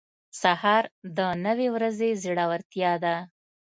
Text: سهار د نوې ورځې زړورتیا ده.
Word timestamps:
سهار 0.41 0.83
د 1.17 1.19
نوې 1.45 1.67
ورځې 1.75 2.09
زړورتیا 2.23 2.93
ده. 3.03 3.15